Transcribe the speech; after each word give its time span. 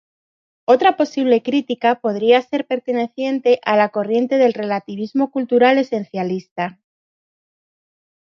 Otra 0.65 0.97
posible 0.97 1.43
crítica, 1.43 1.99
podría 2.01 2.41
ser 2.41 2.65
perteneciente 2.65 3.59
a 3.63 3.77
la 3.77 3.89
corriente 3.89 4.39
del 4.39 4.53
relativismo 4.53 5.29
cultural 5.29 5.77
esencialista. 5.77 6.79